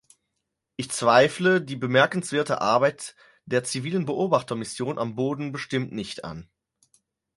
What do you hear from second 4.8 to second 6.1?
am Boden bestimmt